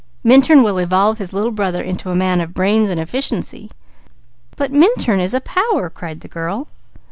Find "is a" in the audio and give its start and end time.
5.19-5.41